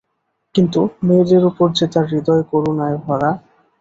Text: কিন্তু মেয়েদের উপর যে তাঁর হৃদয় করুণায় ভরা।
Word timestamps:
কিন্তু 0.55 0.79
মেয়েদের 1.03 1.43
উপর 1.45 1.67
যে 1.77 1.85
তাঁর 1.93 2.05
হৃদয় 2.11 2.43
করুণায় 2.51 2.97
ভরা। 3.05 3.31